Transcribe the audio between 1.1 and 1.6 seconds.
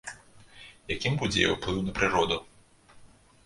будзе яе